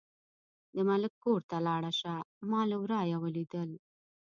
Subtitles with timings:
[0.75, 2.15] د ملک کور ته لاړه شه،
[2.49, 3.69] ما له ورايه ولیدل.